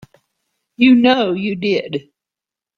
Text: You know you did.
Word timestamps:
You 0.77 0.95
know 0.95 1.33
you 1.33 1.55
did. 1.55 2.09